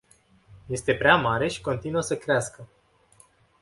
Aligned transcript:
Este 0.67 0.95
prea 0.95 1.15
mare 1.15 1.47
și 1.47 1.61
continuă 1.61 2.01
să 2.01 2.17
crească. 2.17 2.67